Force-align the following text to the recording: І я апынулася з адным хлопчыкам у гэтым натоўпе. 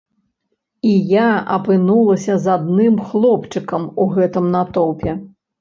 І 0.91 0.93
я 1.17 1.25
апынулася 1.57 2.37
з 2.45 2.53
адным 2.57 2.97
хлопчыкам 3.11 3.89
у 4.05 4.11
гэтым 4.15 4.49
натоўпе. 4.57 5.11